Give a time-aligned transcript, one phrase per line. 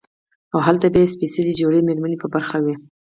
[0.53, 2.75] او هلته به ئې سپېڅلې جوړې ميرمنې په برخه وي